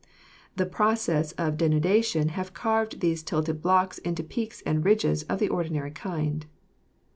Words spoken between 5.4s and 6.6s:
ordinary kind.